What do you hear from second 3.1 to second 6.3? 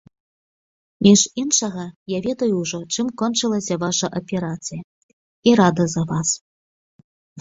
кончылася ваша аперацыя, і рада за вас.